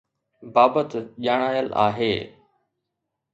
بابت 0.53 0.91
ڄاڻايل 1.23 1.67
آهي 1.85 2.13